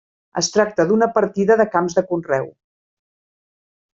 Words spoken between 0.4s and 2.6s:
tracta d'una partida de camps de conreu.